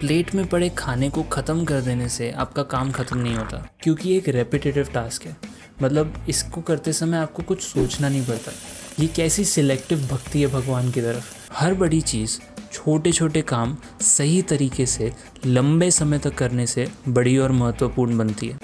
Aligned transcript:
Plate 0.00 0.34
में 0.34 0.46
पड़े 0.46 0.68
खाने 0.68 1.10
को 1.10 1.22
ख़त्म 1.22 1.64
कर 1.64 1.80
देने 1.80 2.08
से 2.08 2.30
आपका 2.30 2.62
काम 2.62 2.92
ख़त्म 2.92 3.18
नहीं 3.18 3.34
होता 3.34 3.68
क्योंकि 3.82 4.16
एक 4.16 4.28
रेपिटेटिव 4.28 4.88
टास्क 4.94 5.22
है। 5.22 5.36
मतलब 5.82 6.24
इसको 6.28 6.60
करते 6.60 6.92
समय 6.92 7.16
आपको 7.16 7.42
कुछ 7.42 7.62
सोचना 7.62 8.08
नहीं 8.08 8.24
पड़ता। 8.26 8.52
ये 9.00 9.06
कैसी 9.06 9.44
सिलेक्टिव 9.44 10.08
भक्ति 10.12 10.40
है 10.40 10.46
भगवान 10.46 10.90
की 10.90 11.00
तरफ़। 11.00 11.34
हर 11.52 11.74
बड़ी 11.74 12.00
चीज़ 12.00 12.38
छोटे 12.72 13.12
छोटे 13.12 13.42
काम 13.42 13.76
सही 14.00 14.42
तरीके 14.42 14.86
से 14.86 15.12
लंबे 15.46 15.90
समय 15.90 16.18
तक 16.18 16.34
करने 16.34 16.66
से 16.66 16.88
बड़ी 17.08 17.38
और 17.38 17.52
महत्वपूर्ण 17.52 18.18
बनती 18.18 18.48
है। 18.48 18.58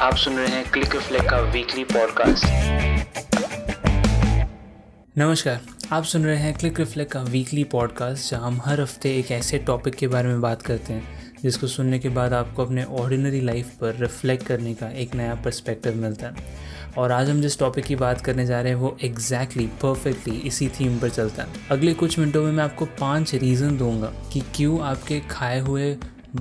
आप 0.00 0.16
सुन 0.16 0.36
रहे 0.36 0.46
हैं 0.46 0.70
क्लिक 0.70 0.96
का 1.28 1.40
वीकली 1.40 1.84
पॉडकास्ट 1.84 2.44
नमस्कार 5.18 5.60
आप 5.92 6.04
सुन 6.04 6.24
रहे 6.24 6.36
हैं 6.36 6.54
क्लिक 6.58 6.78
रिफ्लेक्ट 6.80 7.12
का 7.12 7.22
वीकली 7.22 7.64
पॉडकास्ट 7.64 8.30
जहाँ 8.30 8.46
हम 8.46 8.60
हर 8.64 8.80
हफ़्ते 8.80 9.16
एक 9.16 9.30
ऐसे 9.30 9.58
टॉपिक 9.58 9.94
के 9.94 10.08
बारे 10.08 10.28
में 10.28 10.40
बात 10.40 10.62
करते 10.62 10.92
हैं 10.92 11.32
जिसको 11.42 11.66
सुनने 11.66 11.98
के 11.98 12.08
बाद 12.08 12.32
आपको 12.32 12.64
अपने 12.64 12.84
ऑर्डिनरी 12.84 13.40
लाइफ 13.40 13.68
पर 13.80 13.94
रिफ्लेक्ट 13.94 14.46
करने 14.46 14.74
का 14.74 14.88
एक 14.88 15.14
नया 15.14 15.34
पर्सपेक्टिव 15.34 15.96
मिलता 15.96 16.26
है। 16.26 16.34
और 16.98 17.12
आज 17.12 17.30
हम 17.30 17.40
जिस 17.40 17.58
टॉपिक 17.58 17.84
की 17.84 17.96
बात 17.96 18.20
करने 18.20 18.46
जा 18.46 18.60
रहे 18.60 18.72
हैं 18.72 18.78
वो 18.78 18.96
एग्जैक्टली 19.02 19.64
exactly, 19.64 19.82
परफेक्टली 19.82 20.36
इसी 20.36 20.68
थीम 20.68 20.98
पर 20.98 21.08
चलता 21.08 21.42
है। 21.42 21.48
अगले 21.70 21.94
कुछ 21.94 22.18
मिनटों 22.18 22.44
में 22.44 22.52
मैं 22.52 22.64
आपको 22.64 22.84
पाँच 22.84 23.34
रीज़न 23.34 23.76
दूँगा 23.76 24.12
कि 24.32 24.40
क्यों 24.40 24.80
आपके 24.80 25.20
खाए 25.20 25.60
हुए 25.60 25.96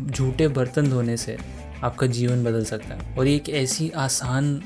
झूठे 0.05 0.48
बर्तन 0.48 0.89
धोने 0.89 1.17
से 1.17 1.37
आपका 1.84 2.07
जीवन 2.07 2.43
बदल 2.43 2.65
सकता 2.65 2.95
है। 2.95 3.15
और 3.17 3.27
ये 3.27 3.35
एक 3.35 3.49
ऐसी 3.49 3.89
आसान 3.89 4.62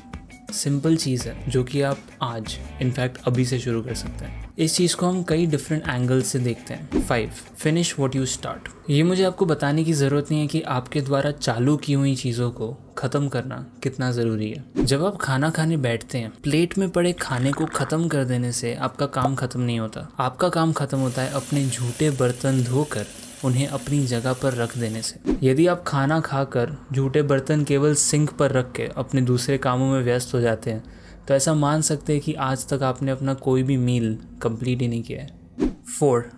सिंपल 0.52 0.96
चीज़ 0.96 1.28
है, 1.28 1.50
जो 1.50 1.62
कि 1.64 1.80
आप 1.82 1.98
आज 2.22 2.56
इनफैक्ट 2.82 3.18
अभी 3.26 3.44
से 3.44 3.58
शुरू 3.58 3.82
कर 3.82 3.94
सकते 3.94 4.24
हैं। 4.24 4.48
इस 4.58 4.76
चीज़ 4.76 4.96
को 4.96 5.06
हम 5.06 5.22
कई 5.22 5.46
डिफरेंट 5.46 5.88
एंगल 5.88 6.22
से 6.22 6.38
देखते 6.38 6.74
हैं। 6.74 7.02
Five 7.02 7.30
finish 7.56 7.94
what 7.98 8.16
you 8.16 8.26
start 8.26 8.68
ये 8.90 9.02
मुझे 9.02 9.22
आपको 9.24 9.46
बताने 9.46 9.84
की 9.84 9.92
ज़रूरत 9.92 10.30
नहीं 10.30 10.40
है 10.40 10.46
कि 10.46 10.60
आपके 10.68 11.00
द्वारा 11.00 11.30
चालू 11.32 11.76
की 11.76 11.92
हुई 11.92 12.14
चीज़ों 12.16 12.50
को 12.50 12.76
ख़त्म 12.98 13.28
करना 13.28 13.64
कितना 13.82 14.10
ज़रूरी 14.12 14.50
है। 14.50 14.84
जब 14.84 15.04
आप 15.04 15.16
खाना 15.20 15.50
खाने 15.50 15.76
बैठते 15.78 16.18
हैं 16.18 16.32
प्लेट 16.42 16.76
में 16.78 16.88
पड़े 16.90 17.12
खाने 17.12 17.52
को 17.52 17.66
ख़त्म 17.66 18.08
कर 18.08 18.24
देने 18.24 18.52
से 18.52 18.74
आपका 18.76 19.06
काम 19.08 19.34
ख़त्म 19.34 19.60
नहीं 19.60 19.78
होता। 19.80 20.08
आपका 20.20 20.48
काम 20.50 20.72
ख़त्म 20.72 20.98
होता 20.98 21.22
है 21.22 21.32
अपने 21.32 21.66
झूठे 21.66 22.10
बर्तन 22.10 22.62
धोकर। 22.64 23.06
उन्हें 23.44 23.66
अपनी 23.68 23.98
जगह 24.06 24.32
पर 24.32 24.54
रख 24.54 24.76
देने 24.78 25.02
से। 25.02 25.36
यदि 25.42 25.66
आप 25.66 25.84
खाना 25.86 26.20
खाकर 26.20 26.76
झूठे 26.92 27.22
बर्तन 27.22 27.64
केवल 27.64 27.94
सिंक 27.94 28.30
पर 28.30 28.52
रख 28.52 28.72
के 28.72 28.88
अपने 28.96 29.20
दूसरे 29.22 29.58
कामों 29.58 29.92
में 29.92 30.02
व्यस्त 30.02 30.34
हो 30.34 30.40
जाते 30.40 30.70
हैं 30.70 30.82
तो 31.28 31.34
ऐसा 31.34 31.54
मान 31.54 31.82
सकते 31.82 32.12
हैं 32.12 32.22
कि 32.22 32.32
आज 32.34 32.66
तक 32.68 32.82
आपने 32.82 33.10
अपना 33.10 33.34
कोई 33.36 33.62
भी 33.62 33.76
मील 33.76 34.16
कंप्लीट 34.42 34.80
ही 34.80 34.88
नहीं 34.88 35.02
किया 35.02 35.20
है। 35.20 35.68
Four, 35.98 36.30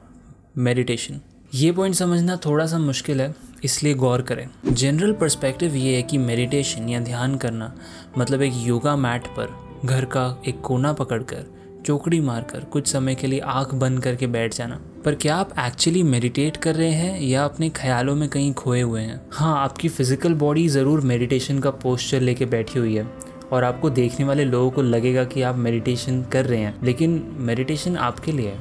meditation. 0.59 1.21
ये 1.55 1.73
पॉइंट 1.73 1.95
समझना 1.95 2.37
थोड़ा 2.37 2.67
सा 2.67 2.79
मुश्किल 2.79 3.21
है, 3.21 3.35
इसलिए 3.65 3.95
गौर 3.95 4.23
करें। 4.23 4.49
जनरल 4.69 5.13
पर्सपेक्टिव 5.13 5.75
ये 5.77 5.95
है 5.97 6.03
कि 6.03 6.19
मेडिटेशन 6.19 6.89
या 6.89 7.01
ध्यान 7.01 7.37
करना 7.37 7.73
मतलब 8.19 8.43
एक 8.43 8.53
योगा 8.57 8.97
मैट 8.97 9.27
पर 9.29 9.55
घर 9.85 10.05
का 10.05 10.43
एक 10.49 10.61
कोना 10.61 10.93
पकड़कर, 10.93 11.45
चौकड़ी 11.87 12.21
मारकर, 12.21 12.65
कुछ 12.65 12.87
समय 12.89 13.15
के 13.15 13.27
लिए 13.27 13.41
आँख 13.41 13.75
बंद 13.75 14.03
करके 14.03 14.27
बैठ 14.27 14.55
जाना। 14.55 14.81
पर 15.05 15.15
क्या 15.15 15.37
आप 15.37 15.53
एक्चुअली 15.59 16.03
मेडिटेट 16.03 16.57
कर 16.57 16.75
रहे 16.75 16.91
हैं 16.91 17.21
या 17.21 17.45
अपने 17.45 17.69
ख्यालों 17.71 18.15
में 18.17 18.29
कहीं 18.29 18.53
खोए 18.55 18.81
हुए 18.81 19.01
हैं? 19.01 19.21
हाँ 19.33 19.57
आपकी 19.59 19.89
फ़िज़िकल 19.89 20.35
बॉडी 20.35 20.67
ज़रूर 20.69 21.01
मेडिटेशन 21.01 21.59
का 21.59 21.71
पोस्चर 21.71 22.21
लेके 22.21 22.47
बैठी 22.47 22.79
हुई 22.79 22.95
है 22.97 23.07
और 23.53 23.65
आपको 23.65 23.91
देखने 23.91 24.27
वाले 24.27 24.45
लोगों 24.45 24.71
को 24.71 24.83
लगेगा 24.83 25.25
कि 25.25 25.43
आप 25.43 25.57
मेडिटेशन 25.57 26.23
कर 26.23 26.47
रहे 26.47 26.61
हैं। 26.61 26.75
लेकिन 26.85 27.23
मेडिटेशन 27.39 27.97
आपके 27.97 28.33
लिए 28.33 28.49
है, 28.49 28.59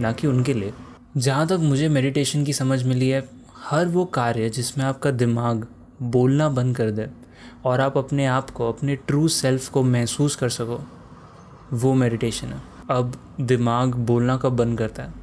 ना 0.00 0.12
कि 0.12 0.26
उनके 0.26 0.54
लिए। 0.54 0.72
जहाँ 1.16 1.46
तक 1.46 1.58
मुझे 1.60 1.88
मेडिटेशन 1.88 2.44
की 2.44 2.52
समझ 2.52 2.82
मिली 2.84 3.08
है, 3.08 3.28
हर 3.60 3.86
वो 3.86 4.04
कार्य 4.04 4.48
जिसमें 4.50 4.84
आपका 4.84 5.10
दिमाग 5.10 5.66
बोलना 6.02 6.48
बंद 6.48 6.76
कर 6.76 6.90
दे 6.90 7.06
और 7.64 7.80
आप 7.80 7.98
अपने 7.98 8.26
आप 8.26 8.50
को, 8.50 8.68
अपने 8.68 8.96
ट्रू 8.96 9.28
सेल्फ 9.28 9.68
को 9.68 9.82
महसूस 9.82 10.36
कर 10.36 10.48
सको, 10.48 10.80
वो 11.72 11.94
मेडिटेशन 11.94 12.46
है। 12.46 12.62
अब 12.90 13.12
दिमाग 13.40 13.94
बोलना 13.94 14.36
कब 14.36 14.56
बंद 14.56 14.78
करता 14.78 15.02
है? 15.02 15.19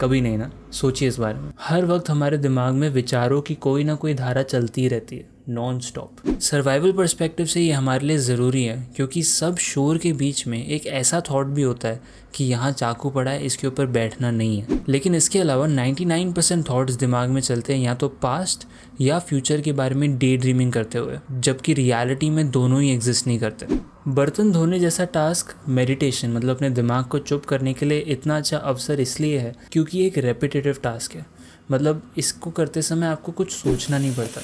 कभी 0.00 0.20
नहीं 0.20 0.38
ना, 0.38 0.50
सोचिए 0.72 1.08
इस 1.08 1.18
बारे 1.18 1.38
में। 1.38 1.50
हर 1.60 1.84
वक्त 1.84 2.10
हमारे 2.10 2.38
दिमाग 2.38 2.74
में 2.74 2.88
विचारों 2.90 3.40
की 3.42 3.54
कोई 3.54 3.84
ना 3.84 3.94
कोई 3.94 4.14
धारा 4.14 4.42
चलती 4.42 4.86
रहती 4.88 5.16
है 5.16 5.34
नॉन 5.48 5.78
स्टॉप 5.80 6.16
सर्वाइवल 6.40 6.92
परस्पेक्टिव 6.92 7.46
से 7.46 7.60
ये 7.60 7.72
हमारे 7.72 8.06
लिए 8.06 8.18
ज़रूरी 8.18 8.64
है, 8.64 8.76
क्योंकि 8.96 9.22
सब 9.22 9.56
शोर 9.56 9.98
के 9.98 10.12
बीच 10.12 10.46
में 10.46 10.66
एक 10.66 10.86
ऐसा 10.86 11.20
थॉट 11.30 11.46
भी 11.46 11.62
होता 11.62 11.88
है 11.88 12.00
कि 12.34 12.44
यहाँ 12.44 12.70
चाकू 12.72 13.10
पड़ा 13.10 13.30
है, 13.30 13.44
इसके 13.46 13.66
ऊपर 13.66 13.86
बैठना 13.86 14.30
नहीं 14.30 14.60
है। 14.60 14.80
लेकिन 14.88 15.14
इसके 15.14 15.38
अलावा 15.38 15.66
99% 15.66 16.34
परसेंट 16.34 16.64
थाट्स 16.70 16.94
दिमाग 16.94 17.30
में 17.30 17.40
चलते 17.40 17.74
हैं, 17.74 17.80
या 17.80 17.94
तो 17.94 18.08
पास्ट 18.08 18.66
या 19.00 19.18
फ्यूचर 19.18 19.60
के 19.60 19.72
बारे 19.72 19.94
में 19.94 20.16
डे 20.18 20.36
ड्रीमिंग 20.36 20.72
करते 20.72 20.98
हुए, 20.98 21.18
जबकि 21.32 21.74
रियलिटी 21.74 22.30
में 22.30 22.50
दोनों 22.50 22.82
ही 22.82 22.90
एग्जिस्ट 22.90 23.26
नहीं 23.26 23.38
करते। 23.38 23.95
बर्तन 24.08 24.52
धोने 24.52 24.78
जैसा 24.78 25.04
टास्क 25.04 25.54
मेडिटेशन 25.68 26.30
मतलब 26.30 26.56
अपने 26.56 26.70
दिमाग 26.70 27.04
को 27.04 27.18
चुप 27.18 27.44
करने 27.44 27.72
के 27.72 27.86
लिए 27.86 27.98
इतना 27.98 28.36
अच्छा 28.36 28.58
अवसर 28.58 29.00
इसलिए 29.00 29.38
है 29.38 29.54
क्योंकि 29.72 30.06
एक 30.06 30.18
रेपिटेटिव 30.18 30.78
टास्क 30.82 31.12
है। 31.12 31.26
मतलब 31.70 32.02
इसको 32.18 32.50
करते 32.50 32.82
समय 32.82 33.06
आपको 33.06 33.32
कुछ 33.32 33.52
सोचना 33.52 33.98
नहीं 33.98 34.14
पड़ता। 34.14 34.40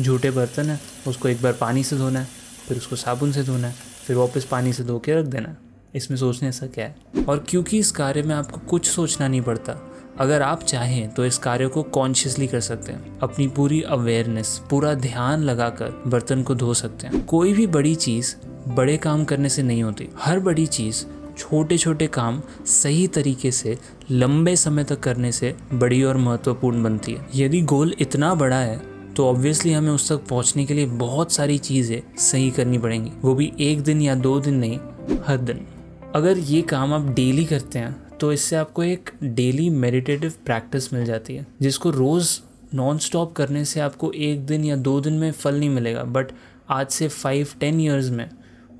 झूठे 0.00 0.30
बर्तन 0.30 0.70
है, 0.70 0.80
उसको 1.08 1.28
एक 1.28 1.42
बार 1.42 1.52
पानी 1.52 1.84
से 1.84 1.96
धोना 1.96 2.20
है, 2.20 2.28
फिर 2.68 2.76
उसको 2.76 2.96
साबुन 2.96 3.32
से 3.32 3.42
धोना 3.42 3.68
है, 3.68 3.74
फिर 4.06 4.16
वापस 4.16 4.44
पानी 4.44 4.72
से 4.72 4.84
धो 4.84 4.98
के 4.98 5.14
रख 5.14 5.26
देना 5.26 5.48
है। 5.48 5.56
इसमें 5.94 6.18
सोचने 6.18 6.48
ऐसा 6.48 6.66
क्या 6.66 6.84
है? 6.84 6.96
और 7.28 7.44
क्योंकि 7.48 7.78
इस 7.78 7.90
कार्य 7.90 8.22
में 8.22 8.34
आपको 8.34 8.60
कुछ 8.60 8.90
सोचना 8.90 9.28
नहीं 9.28 9.42
पड़ता 9.42 9.72
अगर 10.16 10.42
आप 10.42 10.62
चाहें 10.62 11.08
तो 11.10 11.24
इस 11.26 11.38
कार्य 11.38 11.66
को 11.66 11.82
कॉन्शियसली 11.82 12.46
कर 12.46 12.60
सकते 12.60 12.92
हैं। 12.92 13.18
अपनी 13.18 13.46
पूरी 13.48 13.80
अवेयरनेस 13.82 14.60
पूरा 14.70 14.92
ध्यान 14.94 15.42
लगाकर 15.42 16.02
बर्तन 16.06 16.42
को 16.42 16.54
धो 16.54 16.74
सकते 16.74 17.06
हैं। 17.06 17.24
कोई 17.26 17.52
भी 17.52 17.66
बड़ी 17.66 17.94
चीज़ 17.94 18.34
बड़े 18.68 18.96
काम 18.96 19.24
करने 19.24 19.48
से 19.48 19.62
नहीं 19.62 19.82
होती। 19.82 20.08
हर 20.18 20.40
बड़ी 20.40 20.66
चीज़ 20.66 21.04
छोटे 21.38 21.78
छोटे 21.78 22.06
काम 22.06 22.42
सही 22.66 23.06
तरीके 23.06 23.50
से, 23.50 23.78
लंबे 24.10 24.56
समय 24.56 24.84
तक 24.84 25.00
करने 25.00 25.32
से 25.32 25.54
बड़ी 25.72 26.02
और 26.02 26.16
महत्वपूर्ण 26.16 26.82
बनती 26.82 27.12
है। 27.12 27.26
यदि 27.34 27.60
गोल 27.62 27.94
इतना 28.00 28.34
बड़ा 28.34 28.56
है 28.56 28.80
तो 29.16 29.26
ऑब्वियसली 29.26 29.72
हमें 29.72 29.90
उस 29.90 30.08
तक 30.08 30.26
पहुँचने 30.28 30.64
के 30.64 30.74
लिए 30.74 30.86
बहुत 30.86 31.32
सारी 31.32 31.58
चीज़ें 31.58 32.00
सही 32.18 32.50
करनी 32.50 32.78
पड़ेंगी। 32.78 33.10
वो 33.22 33.34
भी 33.34 33.52
एक 33.60 33.82
दिन 33.82 34.02
या 34.02 34.14
दो 34.14 34.38
दिन 34.40 34.54
नहीं, 34.54 34.78
हर 35.26 35.38
दिन। 35.38 35.66
अगर 36.14 36.38
ये 36.38 36.62
काम 36.62 36.92
आप 36.94 37.08
डेली 37.10 37.44
करते 37.44 37.78
हैं 37.78 38.11
तो 38.20 38.32
इससे 38.32 38.56
आपको 38.56 38.82
एक 38.82 39.10
डेली 39.22 39.68
मेडिटेटिव 39.70 40.32
प्रैक्टिस 40.46 40.92
मिल 40.92 41.04
जाती 41.04 41.34
है, 41.34 41.46
जिसको 41.62 41.90
रोज़ 41.90 42.38
नॉन 42.74 42.98
स्टॉप 42.98 43.32
करने 43.32 43.64
से 43.64 43.80
आपको 43.80 44.12
एक 44.12 44.46
दिन 44.46 44.64
या 44.64 44.76
दो 44.78 45.00
दिन 45.00 45.14
में 45.14 45.30
फल 45.32 45.58
नहीं 45.58 45.70
मिलेगा 45.70 46.04
बट 46.04 46.32
आज 46.70 46.86
से 46.88 47.08
फाइव 47.08 47.48
टेन 47.60 47.80
ईयर्स 47.80 48.10
में 48.10 48.28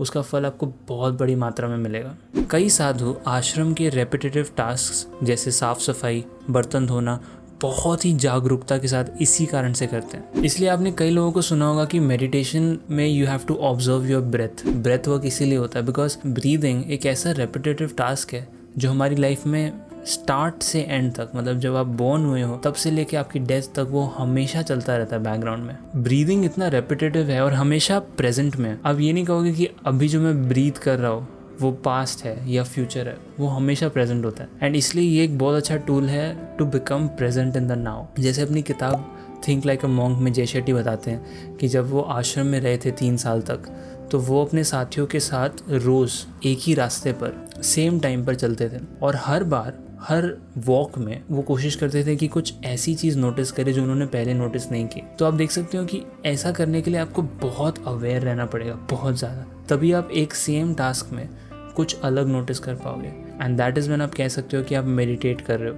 उसका 0.00 0.22
फल 0.22 0.47
आपको 0.47 0.66
बहुत 0.88 1.19
बड़ी 1.19 1.34
मात्रा 1.34 1.69
में 1.69 1.76
मिलेगा। 1.76 2.15
कई 2.50 2.69
साधु 2.70 3.15
आश्रम 3.26 3.72
के 3.75 3.88
रेपिटेटिव 3.88 4.50
टास्क 4.56 5.25
जैसे 5.25 5.50
साफ़ 5.50 5.81
सफ़ाई, 5.81 6.25
बर्तन 6.50 6.87
धोना, 6.87 7.19
बहुत 7.62 8.04
ही 8.04 8.12
जागरूकता 8.14 8.78
के 8.78 8.88
साथ 8.88 9.04
इसी 9.20 9.47
कारण 9.47 9.72
से 9.72 9.87
करते 9.87 10.16
हैं। 10.16 10.43
इसलिए 10.43 10.69
आपने 10.69 10.93
कई 10.93 11.10
लोगों 11.10 11.32
को 11.32 11.43
सुना 11.43 11.66
होगा 11.66 11.84
कि 11.84 12.00
मेडिटेशन 12.00 12.76
में 12.91 13.06
you 13.09 13.26
have 13.26 13.41
to 13.49 13.54
observe 13.54 14.06
your 14.06 14.22
breath 14.22 14.66
breath 14.69 15.09
work 15.09 15.26
इसीलिए 15.26 15.59
होता 15.59 15.78
है 15.78 15.87
बिकॉज़ 15.87 16.16
ब्रीदिंग 16.26 16.91
एक 16.91 17.06
ऐसा 17.06 17.32
रेपिटेटिव 17.32 17.94
टास्क 17.99 18.34
है 18.34 18.47
जो 18.78 18.91
हमारी 18.91 19.16
लाइफ 19.16 19.47
में 19.47 19.72
स्टार्ट 20.06 20.62
से 20.62 20.81
एंड 20.81 21.12
तक 21.15 21.33
मतलब 21.37 21.59
जब 21.59 21.77
आप 21.77 21.87
बोर्न 21.87 22.25
हुए 22.25 22.43
हो, 22.43 22.56
तब 22.56 22.75
से 22.75 22.91
लेके 22.91 23.16
आपकी 23.16 23.38
डेथ 23.38 23.62
तक 23.75 23.88
वो 23.91 24.03
हमेशा 24.16 24.62
चलता 24.62 24.97
रहता 24.97 25.16
है 25.16 25.22
बैकग्राउंड 25.22 25.65
में। 25.65 25.77
ब्रीदिंग 25.97 26.44
इतना 26.44 26.69
रेपिटेटिव 26.69 27.31
है 27.31 27.41
और 27.44 27.53
हमेशा 27.53 27.99
प्रेजेंट 27.99 28.56
में 28.56 28.78
अब 28.84 29.00
ये 29.00 29.12
नहीं 29.12 29.25
कहोगे 29.25 29.53
कि 29.53 29.69
अभी 29.87 30.09
जो 30.09 30.21
मैं 30.21 30.49
ब्रीथ 30.49 30.78
कर 30.82 30.99
रहा 30.99 31.11
हूँ, 31.11 31.28
वो 31.61 31.71
पास्ट 31.84 32.25
है 32.25 32.50
या 32.50 32.62
फ्यूचर 32.65 33.09
है, 33.09 33.16
वो 33.41 33.49
हमेशा 33.49 33.88
प्रेजेंट 33.88 34.25
होता 34.25 34.44
है। 34.44 34.49
एंड 34.62 34.77
इसलिए 34.77 35.05
ये 35.05 35.25
एक 35.25 35.38
बहुत 35.38 35.56
अच्छा 35.56 35.77
टूल 35.77 36.09
है 36.09 36.56
to 36.59 36.66
become 36.66 37.06
present 37.09 37.56
in 37.56 37.69
the 37.69 37.72
now 37.72 38.06
जैसे 38.19 38.43
अपनी 38.43 38.62
किताब 38.62 39.22
थिंक 39.49 39.67
लाइक 39.67 39.85
अ 39.85 39.89
मॉन्क 39.89 40.19
में 40.19 40.33
जय 40.33 40.47
शेट्टी 40.47 40.73
बताते 40.73 41.11
हैं 41.11 41.56
कि 41.56 41.69
जब 41.69 41.91
वो 41.91 42.00
आश्रम 42.00 42.47
में 42.47 42.61
रहे 42.61 42.79
थे 42.79 42.91
तीन 42.91 43.17
साल 43.17 43.41
तक 43.41 43.69
तो 44.11 44.19
वो 44.19 44.44
अपने 44.44 44.65
साथियों 44.65 45.06
के 45.06 45.21
साथ 45.21 45.62
रोज़ 45.71 46.15
एक 46.47 46.59
ही 46.62 46.75
रास्ते 46.75 47.12
पर 47.12 47.62
सेम 47.62 48.00
टाइम 48.00 48.25
पर 48.25 48.35
चलते 48.35 48.69
थे। 48.69 48.81
और 49.03 49.17
हर 49.17 49.44
बार, 49.44 49.79
हर 50.00 50.27
वॉक 50.59 50.99
में 50.99 51.23
वो 51.31 51.43
कोशिश 51.43 51.77
करते 51.77 52.05
थे 52.05 52.17
कि 52.17 52.29
कुछ 52.29 52.53
ऐसी 52.65 52.94
चीज़ 52.94 53.19
नोटिस 53.19 53.53
करे 53.53 53.73
जो 53.73 53.83
उन्होंने 53.83 54.06
पहले 54.06 54.35
नोटिस 54.35 54.71
नहीं 54.71 54.87
की। 54.87 55.03
तो 55.19 55.25
आप 55.25 55.35
देख 55.35 55.50
सकते 55.50 55.79
हो 55.79 55.85
कि 55.85 56.03
ऐसा 56.27 56.53
करने 56.53 56.83
के 56.83 56.91
लिए 56.91 57.00
आपको 57.00 57.23
बहुत 57.23 57.87
अवेयर 57.87 58.23
रहना 58.23 58.47
पड़ेगा, 58.47 58.75
बहुत 58.91 59.19
ज़्यादा। 59.19 59.47
तभी 59.69 59.93
आप 59.93 60.11
एक 60.12 60.35
सेम 60.35 60.75
टास्क 60.75 61.12
में 61.12 61.29
कुछ 61.77 62.00
अलग 62.00 62.29
नोटिस 62.29 62.59
कर 62.59 62.75
पाओगे। 62.75 63.15
एंड 63.43 63.56
दैट 63.56 63.79
इज़ 63.79 63.91
वैन 63.91 64.03
आप 64.03 64.15
कह 64.15 64.29
सकते 64.29 64.56
हो 64.56 64.62
कि 64.62 64.75
आप 64.75 64.85
मेडिटेट 64.87 65.41
कर 65.41 65.61
रहे 65.61 65.71
हो 65.71 65.77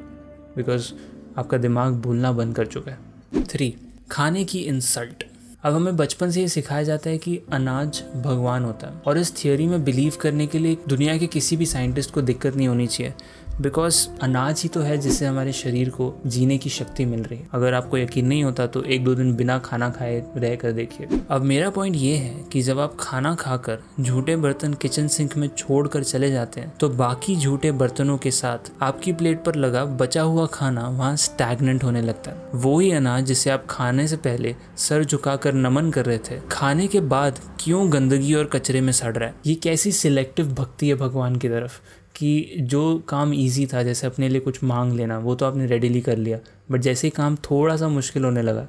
बिकॉज़ 0.56 0.92
आपका 1.38 1.58
दिमाग 1.58 2.00
भूलना 2.02 2.32
बंद 2.32 2.56
कर 2.56 2.66
चुका 2.66 2.90
है। 2.90 3.13
थ्री 3.42 3.74
खाने 4.10 4.44
की 4.44 4.58
इंसल्ट 4.58 5.24
अब 5.62 5.74
हमें 5.74 5.96
बचपन 5.96 6.30
से 6.30 6.40
ये 6.40 6.48
सिखाया 6.48 6.82
जाता 6.82 7.10
है 7.10 7.18
कि 7.18 7.40
अनाज 7.52 8.02
भगवान 8.16 8.64
होता 8.64 8.86
है। 8.86 8.94
और 9.06 9.18
इस 9.18 9.44
थियोरी 9.44 9.66
में 9.66 9.84
बिलीव 9.84 10.12
करने 10.20 10.46
के 10.46 10.58
लिए 10.58 10.76
दुनिया 10.88 11.18
के 11.18 11.26
किसी 11.26 11.56
भी 11.56 11.66
साइंटिस्ट 11.66 12.10
को 12.10 12.22
दिक्कत 12.22 12.56
नहीं 12.56 12.68
होनी 12.68 12.86
चाहिए। 12.86 13.14
बिकॉज़ 13.60 14.06
अनाज 14.22 14.60
ही 14.62 14.68
तो 14.68 14.80
है 14.80 14.96
जिससे 14.98 15.26
हमारे 15.26 15.52
शरीर 15.52 15.90
को 15.90 16.12
जीने 16.26 16.56
की 16.58 16.70
शक्ति 16.70 17.04
मिल 17.04 17.22
रही 17.22 17.38
है। 17.38 17.48
अगर 17.52 17.74
आपको 17.74 17.98
यकीन 17.98 18.26
नहीं 18.26 18.44
होता 18.44 18.66
तो 18.66 18.82
एक 18.84 19.04
दो 19.04 19.14
दिन 19.14 19.34
बिना 19.34 19.58
खाना 19.58 19.88
खाए 19.90 20.22
रह 20.36 20.54
कर 20.56 20.72
देखिए। 20.72 21.20
अब 21.30 21.42
मेरा 21.42 21.70
पॉइंट 21.70 21.96
ये 21.96 22.16
है 22.16 22.34
कि 22.52 22.62
जब 22.62 22.78
आप 22.78 22.96
खाना 23.00 23.34
खाकर 23.34 23.78
झूठे 24.00 24.36
बर्तन 24.36 24.74
किचन 24.74 25.08
सिंक 25.08 25.36
में 25.36 25.48
छोड़ 25.48 25.86
कर 25.88 26.02
चले 26.02 26.30
जाते 26.30 26.60
हैं 26.60 26.72
तो 26.80 26.88
बाकी 26.88 27.36
झूठे 27.36 27.72
बर्तनों 27.72 28.18
के 28.18 28.30
साथ 28.30 28.72
आपकी 28.82 29.12
प्लेट 29.12 29.44
पर 29.44 29.54
लगा 29.54 29.84
बचा 29.84 30.22
हुआ 30.22 30.46
खाना 30.46 30.88
वहाँ 30.88 31.16
स्टैगनेंट 31.16 31.84
होने 31.84 32.02
लगता 32.02 32.30
है। 32.30 32.36
वो 32.54 32.78
ही 32.80 32.90
अनाज 32.92 33.26
जिसे 33.26 33.50
आप 33.50 33.66
खाने 33.70 34.08
से 34.08 34.16
पहले 34.18 34.54
सर 34.78 35.04
झुकाकर 35.04 35.54
नमन 35.54 35.90
कर 35.90 36.06
रहे 36.06 36.18
थे, 36.20 36.40
खाने 36.50 36.86
के 36.86 37.00
बाद 37.00 37.40
क्यों 37.60 37.92
गंदगी 37.92 38.34
और 38.34 38.44
कचरे 38.44 38.80
में 38.80 38.92
सड़ 38.92 39.16
रहा 39.16 39.28
है? 39.28 39.34
ये 39.46 39.54
कैसी 39.54 39.92
सिलेक्टिव 39.92 40.54
भक्ति 40.54 40.88
है 40.88 40.94
भगवान 40.94 41.36
की 41.36 41.48
तरफ़? 41.48 41.80
कि 42.16 42.54
जो 42.60 43.04
काम 43.08 43.32
इजी 43.34 43.66
था, 43.66 43.82
जैसे 43.82 44.06
अपने 44.06 44.28
लिए 44.28 44.40
कुछ 44.40 44.62
मांग 44.64 44.92
लेना, 44.92 45.18
वो 45.18 45.34
तो 45.34 45.46
आपने 45.46 45.66
रेडीली 45.66 46.00
कर 46.00 46.16
लिया। 46.16 46.38
बट 46.70 46.80
जैसे 46.80 47.06
ही 47.06 47.10
काम 47.10 47.36
थोड़ा 47.36 47.76
सा 47.76 47.88
मुश्किल 47.88 48.24
होने 48.24 48.42
लगा, 48.42 48.66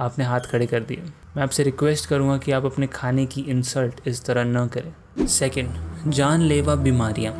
आपने 0.00 0.24
हाथ 0.24 0.40
खड़े 0.40 0.66
कर 0.66 0.80
दिए। 0.80 1.02
मैं 1.36 1.42
आपसे 1.42 1.62
रिक्वेस्ट 1.62 2.08
करूँगा 2.08 2.38
कि 2.38 2.52
आप 2.52 2.64
अपने 2.64 2.86
खाने 2.86 3.26
की 3.26 3.40
इंसल्ट 3.40 4.00
इस 4.06 4.24
तरह 4.24 4.44
न 4.44 4.66
करें। 4.68 5.26
सेकेंड 5.26 6.10
जानलेवा 6.10 6.74
बीमारियाँ। 6.74 7.34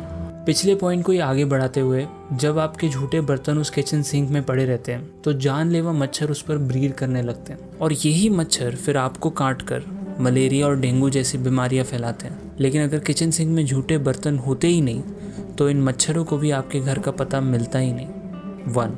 पिछले 0.45 0.75
पॉइंट 0.75 1.03
को 1.05 1.11
ही 1.11 1.19
आगे 1.19 1.45
बढ़ाते 1.45 1.79
हुए, 1.79 2.05
जब 2.33 2.59
आपके 2.59 2.89
झूठे 2.89 3.21
बर्तन 3.21 3.57
उस 3.57 3.69
किचन 3.69 4.01
सिंक 4.01 4.29
में 4.29 4.43
पड़े 4.43 4.65
रहते 4.65 4.91
हैं 4.91 5.21
तो 5.21 5.33
जानलेवा 5.33 5.91
मच्छर 5.91 6.31
उस 6.31 6.41
पर 6.41 6.57
ब्रीड 6.57 6.93
करने 6.93 7.21
लगते 7.21 7.53
हैं। 7.53 7.77
और 7.77 7.93
यही 7.93 8.29
मच्छर 8.29 8.75
फिर 8.75 8.97
आपको 8.97 9.29
काट 9.29 9.61
कर 9.61 9.83
मलेरिया 10.19 10.67
और 10.67 10.79
डेंगू 10.79 11.09
जैसी 11.09 11.37
बीमारियाँ 11.37 11.85
फैलाते 11.85 12.27
हैं। 12.27 12.57
लेकिन 12.59 12.83
अगर 12.83 12.99
किचन 12.99 13.31
सिंक 13.31 13.51
में 13.51 13.65
झूठे 13.65 13.97
बर्तन 13.97 14.37
होते 14.37 14.67
ही 14.67 14.81
नहीं 14.81 15.03
तो 15.59 15.69
इन 15.69 15.81
मच्छरों 15.81 16.23
को 16.25 16.37
भी 16.37 16.51
आपके 16.51 16.79
घर 16.79 16.99
का 16.99 17.11
पता 17.11 17.41
मिलता 17.41 17.79
ही 17.79 17.91
नहीं। 17.93 18.73
वन 18.73 18.93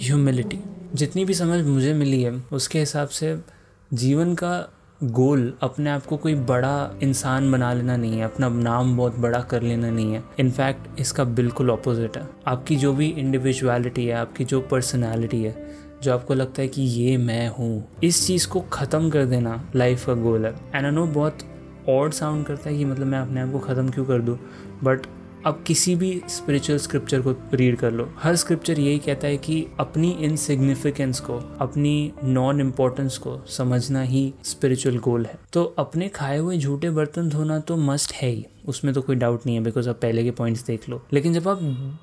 ह्यूमिलिटी 0.00 0.58
जितनी 0.94 1.24
भी 1.24 1.34
समझ 1.34 1.64
मुझे 1.64 1.92
मिली 1.94 2.22
है, 2.22 2.32
उसके 2.52 2.78
हिसाब 2.78 3.08
से 3.08 3.36
जीवन 3.94 4.34
का 4.34 4.68
गोल 5.02 5.52
अपने 5.62 5.90
आप 5.90 6.04
को 6.06 6.16
कोई 6.16 6.34
बड़ा 6.34 6.98
इंसान 7.02 7.50
बना 7.52 7.72
लेना 7.72 7.96
नहीं 7.96 8.18
है, 8.18 8.24
अपना 8.24 8.48
नाम 8.48 8.96
बहुत 8.96 9.18
बड़ा 9.18 9.40
कर 9.40 9.62
लेना 9.62 9.90
नहीं 9.90 10.12
है। 10.12 10.22
इनफैक्ट 10.40 11.00
इसका 11.00 11.24
बिल्कुल 11.24 11.70
ऑपोजिट 11.70 12.16
है। 12.16 12.28
आपकी 12.46 12.76
जो 12.76 12.92
भी 12.92 13.08
इंडिविजुअलिटी 13.08 14.06
है, 14.06 14.14
आपकी 14.14 14.44
जो 14.44 14.60
पर्सनैलिटी 14.60 15.42
है, 15.42 15.54
जो 16.02 16.12
आपको 16.14 16.34
लगता 16.34 16.62
है 16.62 16.68
कि 16.68 16.82
ये 16.82 17.16
मैं 17.16 17.48
हूँ, 17.48 17.84
इस 18.04 18.26
चीज़ 18.26 18.48
को 18.48 18.60
ख़त्म 18.72 19.10
कर 19.10 19.24
देना 19.24 19.62
लाइफ 19.74 20.06
का 20.06 20.14
गोल 20.14 20.46
है। 20.46 20.54
एंड 20.74 20.84
आई 20.84 20.90
नो 20.90 21.06
बहुत 21.06 21.38
ऑड 21.88 22.12
साउंड 22.12 22.46
करता 22.46 22.70
है 22.70 22.76
कि 22.78 22.84
मतलब 22.84 23.06
मैं 23.06 23.18
अपने 23.18 23.40
आप 23.40 23.52
को 23.52 23.58
ख़त्म 23.58 23.88
क्यों 23.88 24.04
कर 24.04 24.20
दूँ 24.20 24.38
बट 24.84 25.06
अब 25.46 25.64
किसी 25.66 25.94
भी 25.94 26.22
स्पिरिचुअल 26.28 26.78
स्क्रिप्चर 26.78 27.20
को 27.20 27.34
रीड 27.54 27.76
कर 27.76 27.92
लो। 27.92 28.14
हर 28.18 28.36
स्क्रिप्चर 28.36 28.80
यही 28.80 28.98
कहता 28.98 29.26
है 29.26 29.36
कि 29.36 29.66
अपनी 29.80 30.10
इनसिग्निफिकेंस 30.10 31.20
को, 31.20 31.56
अपनी 31.60 32.12
नॉन 32.24 32.60
इम्पोर्टेंस 32.60 33.18
को 33.18 33.44
समझना 33.48 34.02
ही 34.02 34.34
स्पिरिचुअल 34.44 34.98
गोल 34.98 35.26
है। 35.26 35.38
तो 35.52 35.74
अपने 35.78 36.08
खाए 36.08 36.38
हुए 36.38 36.58
झूठे 36.58 36.90
बर्तन 36.90 37.28
धोना 37.28 37.58
तो 37.58 37.76
मस्ट 37.76 38.12
है 38.12 38.28
ही। 38.28 38.46
उसमें 38.68 38.94
तो 38.94 39.02
कोई 39.02 39.16
डाउट 39.16 39.46
नहीं 39.46 39.56
है 39.56 39.62
बिकॉज़ 39.62 39.88
आप 39.88 39.98
पहले 40.00 40.24
के 40.24 40.30
पॉइंट्स 40.30 40.64
देख 40.64 40.88
लो। 40.88 41.02
लेकिन 41.12 41.34
जब 41.34 41.48
आप 41.48 41.58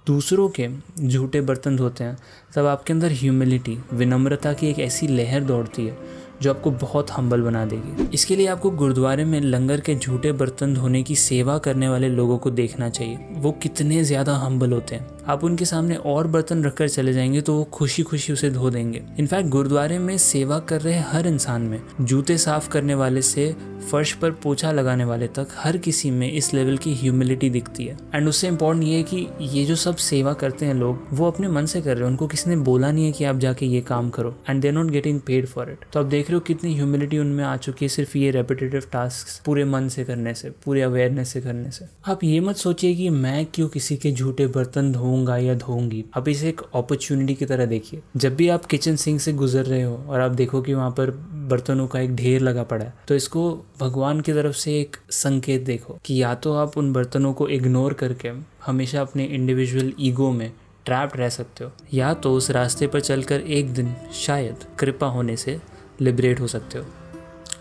दूसरों 0.08 0.50
के 0.50 0.70
झूठे 1.08 1.42
बर्तन 1.42 1.76
धोते 1.76 2.04
हैं, 2.04 2.18
तब 2.56 2.66
आपके 2.66 2.94
अंदर 2.94 3.12
ह्यूमिलिटी 3.12 3.80
विनम्रता 3.94 4.54
की 4.54 4.68
एक 4.68 4.80
ऐसी 4.80 5.08
लहर 5.08 5.42
दौड़ती 5.42 5.86
है 5.86 6.21
जो 6.42 6.50
आपको 6.50 6.72
बहुत 6.72 7.12
हम्बल 7.12 7.42
बना 7.42 7.66
देगी। 7.66 8.10
इसके 8.14 8.36
लिए 8.36 8.48
आपको 8.48 8.70
गुरुद्वारे 8.72 9.26
में 9.26 9.40
लंगर 9.42 9.80
के 9.80 9.96
झूठे 9.96 10.32
बर्तन 10.32 10.74
धोने 10.74 11.04
की 11.04 11.16
सेवा 11.16 11.58
करने 11.58 11.90
वाले 11.90 12.10
लोगों 12.10 12.38
को 12.38 12.52
देखना 12.52 12.90
चाहिए। 12.90 13.18
वो 13.32 13.52
कितने 13.52 14.04
ज़्यादा 14.04 14.36
हम्बल 14.36 14.74
होते 14.74 14.96
हैं। 14.96 15.08
आप 15.28 15.44
उनके 15.44 15.66
सामने 15.66 15.96
और 15.96 16.28
बर्तन 16.28 16.64
रखकर 16.64 16.90
चले 16.90 17.14
जाएँगे 17.14 17.42
तो 17.42 17.54
वो 17.54 17.64
खुशी 17.64 18.04
खुशी 18.04 18.34
उसे 18.34 18.50
धो 18.50 18.70
देंगे। 18.70 19.04
इनफैक्ट 19.20 19.50
गुरुद्वारे 19.50 20.00
में 20.00 20.18
सेवा 20.18 20.60
कर 20.60 20.82
रहे 20.82 21.00
हर 21.00 21.28
इंसान 21.28 21.62
में, 21.62 21.82
जूते 22.02 22.38
साफ़ 22.38 22.70
करने 22.70 22.96
वाले 22.96 23.22
से, 23.22 23.56
फर्श 23.92 24.14
पर 24.14 24.32
पोछा 24.32 24.72
लगाने 24.72 25.06
वाले 25.06 25.28
तक, 25.28 25.48
हर 25.56 25.78
किसी 25.78 26.12
में 26.12 26.32
इस 26.32 26.54
लेवल 26.54 26.78
की 26.78 26.96
ह्यूमिलिटी 26.96 27.50
दिखती 27.50 27.86
है। 27.86 27.98
एंड 28.16 28.28
उससे 28.28 28.48
इम्पोर्टेंट 28.48 28.86
ये 28.86 28.98
है 28.98 29.04
कि 29.04 29.28
ये 29.42 29.66
जो 29.66 29.76
सब 29.76 29.96
सेवा 29.96 30.34
करते 30.34 30.66
हैं 30.66 30.74
लोग, 30.74 31.08
वो 31.14 31.28
अपने 31.28 31.48
मन 31.48 31.66
से 31.66 31.82
कर 31.82 31.94
रहे 31.94 32.04
हैं। 32.04 32.10
उनको 32.10 32.28
किसी 32.28 32.50
ने 32.50 32.56
बोला 32.56 32.92
नहीं 32.92 33.06
है 33.06 33.12
कि 33.12 33.24
आप 33.24 33.38
जाके 33.38 33.66
ये 33.66 33.82
काम 33.82 34.10
करो। 34.10 34.36
And 34.50 34.62
they 34.62 34.72
not 34.72 34.86
getting 34.86 35.20
paid 35.20 35.48
for 35.48 35.70
it 35.70 35.86
तो 35.94 36.00
आप 36.00 36.06
देख 36.06 36.30
रहे 36.30 36.34
हो 36.34 36.40
कितनी 36.40 36.76
ह्यूमिलिटी 36.76 37.18
उनमें 37.18 37.44
आ 37.44 37.58
चुकी 37.58 37.86
है, 37.86 37.90
सिर्फ़ 37.90 38.18
ये 38.18 38.32
रेपिटेटिव 38.32 38.84
टास्क 38.92 39.46
पूरे 39.46 39.66
मन 39.66 39.88
से 39.88 40.04
करने 40.04 40.34
से, 40.34 40.50
पूरे 40.50 40.82
अवेयरनेस 40.82 41.30
से 41.30 41.42
करने 41.42 41.72
से। 41.72 41.86
आप 42.08 42.24
ये 42.24 42.40
मत 42.40 42.56
सोचिए 42.56 42.96
कि 42.96 43.10
मैं 43.10 43.46
क्यों 43.46 43.68
किसी 43.68 43.98
के 43.98 44.12
झूठे 44.12 44.48
बर्तन 44.48 44.92
धोऊँगा 45.12 45.38
या 45.38 45.54
धोऊँगी 45.56 46.04
अब 46.14 46.28
इसे 46.28 46.50
एक 46.50 46.62
अपॉर्चुनिटी 46.76 47.34
की 47.36 47.46
तरह 47.46 47.66
देखिए। 47.66 48.02
जब 48.18 48.36
भी 48.36 48.48
आप 48.50 48.66
किचन 48.66 48.96
सिंक 48.96 49.22
से 49.22 49.34
गुजर 49.34 49.64
रहे 49.64 49.82
हो 49.84 49.96
और 50.08 50.22
आप 50.22 50.32
देखो 50.32 50.62
कि 50.62 50.74
वहाँ 50.74 50.92
पर 50.92 51.12
बर्तनों 51.50 51.88
का 51.88 52.00
एक 52.00 52.16
ढेर 52.16 52.42
लगा 52.42 52.64
पड़ा 52.64 52.86
है 52.86 52.94
तो 53.08 53.16
इसको 53.16 53.50
भगवान 53.80 54.22
की 54.22 54.34
तरफ़ 54.34 54.56
से 54.56 54.80
एक 54.80 54.98
संकेत 55.12 55.62
देखो 55.62 55.98
कि 56.06 56.22
या 56.22 56.34
तो 56.36 56.54
आप 56.54 56.78
उन 56.78 56.94
बर्तनों 56.94 57.34
को 57.34 57.48
इग्नोर 57.48 57.94
करके 57.94 58.32
हमेशा 58.66 59.02
अपने 59.02 59.24
इंडिविजुअल 59.26 59.92
ईगो 60.00 60.32
में 60.32 60.52
ट्रैप्ड 60.86 61.20
रह 61.20 61.30
सकते 61.30 61.64
हो, 61.64 61.72
या 61.94 62.14
तो 62.14 62.34
उस 62.34 62.50
रास्ते 62.52 62.88
पर 62.88 63.00
चलकर 63.00 63.42
एक 63.42 63.74
दिन 63.74 63.94
शायद 64.14 64.64
कृपा 64.80 65.08
होने 65.08 65.38
से 65.38 65.60
लिबरेट 66.02 66.40
हो 66.40 66.48
सकते 66.48 66.80
हो। 66.80 66.86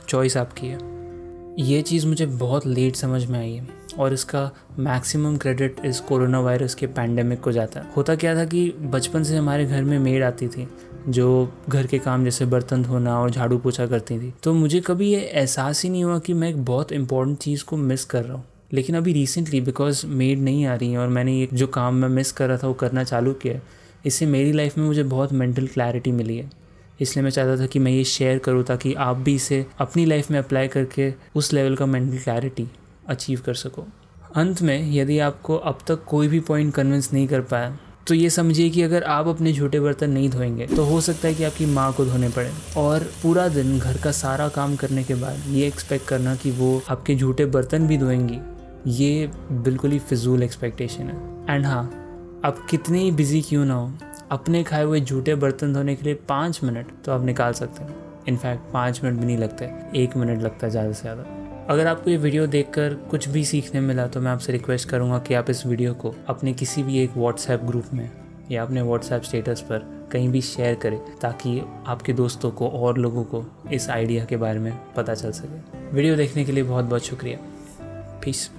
चॉइस 0.09 0.37
आपकी 0.37 0.67
है। 0.67 1.00
ये 1.61 1.83
चीज़ 1.83 2.07
मुझे 2.07 2.27
बहुत 2.27 2.67
लेट 2.67 2.97
समझ 2.97 3.25
में 3.27 3.39
आई 3.39 3.53
है 3.53 3.69
और 3.99 4.13
इसका 4.13 4.51
मैक्सिमम 4.79 5.37
क्रेडिट 5.37 5.77
इस 5.85 6.01
कोरोना 6.01 6.41
वायरस 6.41 6.75
के 6.75 6.87
पैंडमिक 6.87 7.41
को 7.41 7.53
जाता। 7.53 7.81
है 7.81 7.93
होता 7.97 8.15
क्या 8.15 8.35
था 8.37 8.45
कि 8.45 8.75
बचपन 8.81 9.23
से 9.23 9.37
हमारे 9.37 9.67
घर 9.67 9.83
में 9.83 9.99
मेड 9.99 10.23
आती 10.23 10.49
थी, 10.49 10.69
जो 11.09 11.53
घर 11.69 11.87
के 11.87 11.99
काम 11.99 12.25
जैसे 12.25 12.47
बर्तन 12.47 12.83
धोना 12.83 13.21
और 13.21 13.31
झाड़ू 13.31 13.59
पोछा 13.59 13.87
करती 13.87 14.19
थी। 14.19 14.33
तो 14.43 14.55
मुझे 14.55 14.81
कभी 14.81 15.11
ये 15.11 15.21
एहसास 15.21 15.83
ही 15.83 15.91
नहीं 15.91 16.05
हुआ 16.05 16.19
कि 16.19 16.35
मैं 16.35 16.49
एक 16.49 16.65
बहुत 16.65 16.93
इंपॉर्टेंट 16.93 17.39
चीज़ 17.39 17.65
को 17.65 17.77
मिस 17.77 18.05
कर 18.05 18.25
रहा 18.25 18.35
हूँ। 18.35 18.45
लेकिन 18.73 18.97
अभी 18.97 19.13
रिसेंटली 19.13 19.61
बिकॉज़ 19.61 20.07
मेड 20.07 20.39
नहीं 20.39 20.67
आ 20.67 20.75
रही 20.75 20.93
है 20.93 20.99
और 20.99 21.09
मैंने 21.09 21.39
ये 21.39 21.49
जो 21.55 21.67
काम 21.67 21.95
मैं 21.95 22.09
मिस 22.09 22.33
कर 22.33 22.49
रहा 22.49 22.59
था 22.59 22.67
वो 22.67 22.75
करना 22.75 23.05
चालू 23.05 23.33
किया 23.33 23.61
इससे 24.07 24.27
मेरी 24.27 24.53
लाइफ 24.53 24.79
में 24.79 24.85
मुझे 24.87 25.03
बहुत 25.03 25.33
मेंटल 25.33 25.67
क्लैरिटी 25.67 26.13
मिली 26.13 26.37
है। 26.37 26.60
इसलिए 27.01 27.23
मैं 27.23 27.31
चाहता 27.31 27.61
था 27.63 27.67
कि 27.67 27.79
मैं 27.79 27.93
ये 27.93 28.05
शेयर 28.05 28.39
करूँ 28.39 28.63
ताकि 28.65 28.95
आप 28.95 29.17
भी 29.17 29.35
इसे 29.35 29.65
अपनी 29.79 30.05
लाइफ 30.05 30.31
में 30.31 30.39
अप्लाई 30.39 30.69
करके 30.69 31.13
उस 31.35 31.53
लेवल 31.53 31.77
का 31.77 31.87
मेंटल 31.87 32.19
क्लैरिटी 32.19 32.69
अचीव 33.09 33.43
कर 33.47 33.55
सको। 33.55 33.87
अंत 34.37 34.63
में, 34.63 34.93
यदि 34.93 35.19
आपको 35.19 35.57
अब 35.57 35.79
तक 35.89 36.05
कोई 36.05 36.29
भी 36.29 36.41
पॉइंट 36.41 36.75
कन्विंस 36.75 37.13
नहीं 37.13 37.27
कर 37.29 37.41
पाया 37.43 37.79
तो 38.09 38.15
ये 38.15 38.29
समझिए 38.31 38.69
कि 38.71 38.83
अगर 38.83 39.03
आप 39.05 39.27
अपने 39.27 39.53
झूठे 39.53 39.81
बर्तन 39.81 40.11
नहीं 40.11 40.29
धोएँगे 40.31 40.67
तो 40.67 40.85
हो 40.85 41.01
सकता 41.01 41.29
है 41.29 41.35
कि 41.35 41.45
आपकी 41.45 41.67
माँ 41.67 41.93
को 41.93 42.05
धोने 42.05 42.29
पड़े। 42.29 42.51
और 42.77 43.05
पूरा 43.23 43.47
दिन 43.49 43.79
घर 43.79 43.97
का 43.97 44.11
सारा 44.13 44.49
काम 44.49 44.77
करने 44.77 45.05
के 45.05 45.15
बाद 45.15 45.43
ये 45.49 45.67
एक्सपेक्ट 45.67 46.07
करना 46.09 46.35
कि 46.35 46.51
वो 46.51 46.83
आपके 46.91 47.15
झूठे 47.17 47.47
बर्तन 47.47 47.87
भी 47.87 47.99
धोएँगी, 47.99 48.39
ये 48.87 49.31
बिल्कुल 49.53 49.91
ही 49.91 49.99
फिजूल 49.99 50.43
एक्सपेक्टेशन 50.43 51.03
है। 51.03 51.55
एंड 51.55 51.67
हाँ 51.67 51.85
आप 52.45 52.67
कितने 52.71 52.99
ही 52.99 53.11
बिज़ी 53.13 53.43
क्यों 53.43 53.65
ना 53.65 53.75
हो 53.75 53.93
अपने 54.31 54.63
खाए 54.63 54.83
हुए 54.83 55.01
झूठे 55.01 55.35
बर्तन 55.35 55.73
धोने 55.75 55.95
के 55.97 56.05
लिए 56.05 56.15
पाँच 56.29 56.61
मिनट 56.65 56.87
तो 57.05 57.13
आप 57.13 57.25
निकाल 57.25 57.53
सकते 57.53 57.85
हैं। 57.85 57.95
इनफैक्ट 58.29 58.73
पाँच 58.73 59.03
मिनट 59.05 59.19
भी 59.21 59.27
नहीं 59.27 59.39
लगते, 59.39 59.71
एक 59.95 60.17
मिनट 60.17 60.43
लगता 60.43 60.67
है 60.67 60.71
ज़्यादा 60.71 60.93
से 60.93 61.03
ज़्यादा। 61.03 61.25
अगर 61.69 61.87
आपको 61.87 62.11
ये 62.11 62.17
वीडियो 62.17 62.47
देखकर 62.47 62.95
कुछ 63.11 63.29
भी 63.29 63.45
सीखने 63.45 63.81
मिला 63.81 64.07
तो 64.07 64.21
मैं 64.21 64.31
आपसे 64.33 64.53
रिक्वेस्ट 64.53 64.89
करूँगा 64.89 65.19
कि 65.19 65.35
आप 65.35 65.51
इस 65.51 65.65
वीडियो 65.67 65.95
को 65.95 66.15
अपने 66.29 66.53
किसी 66.53 66.83
भी 66.83 66.99
एक 66.99 67.17
व्हाट्सएप 67.17 67.61
ग्रुप 67.61 67.93
में 67.93 68.11
या 68.51 68.63
अपने 68.63 68.83
व्हाट्सएप 68.83 69.23
स्टेटस 69.23 69.61
पर 69.61 69.87
कहीं 70.13 70.29
भी 70.29 70.41
शेयर 70.43 70.75
करें, 70.75 70.99
ताकि 71.17 71.61
आपके 71.87 72.13
दोस्तों 72.13 72.51
को 72.51 72.69
और 72.69 72.99
लोगों 72.99 73.25
को 73.25 73.45
इस 73.73 73.89
आइडिया 73.91 74.25
के 74.25 74.37
बारे 74.37 74.59
में 74.59 74.73
पता 74.97 75.15
चल 75.15 75.33
सके। 75.33 75.87
वीडियो 75.91 76.17
देखने 76.17 76.45
के 76.45 76.53
लिए 76.53 76.63
बहुत 76.65 76.85
बहुत 76.85 77.05
शुक्रिया। 77.05 77.39
पीस 78.25 78.51